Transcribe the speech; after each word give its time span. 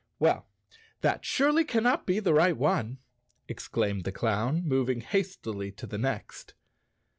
"Well, 0.17 0.47
that 1.01 1.23
surely 1.25 1.63
cannot 1.63 2.07
be 2.07 2.19
the 2.19 2.33
right 2.33 2.57
one," 2.57 2.97
ex¬ 3.47 3.69
claimed 3.69 4.03
the 4.03 4.11
clown, 4.11 4.67
moving 4.67 5.01
hastily 5.01 5.71
to 5.73 5.85
the 5.85 5.99
next. 5.99 6.55